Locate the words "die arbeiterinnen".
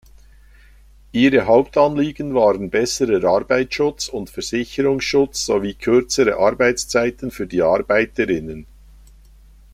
7.45-8.65